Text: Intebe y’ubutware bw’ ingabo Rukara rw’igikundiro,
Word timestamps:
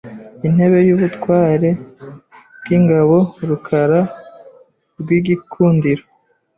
Intebe 0.47 0.79
y’ubutware 0.87 1.69
bw’ 2.61 2.67
ingabo 2.77 3.17
Rukara 3.49 4.01
rw’igikundiro, 4.99 6.03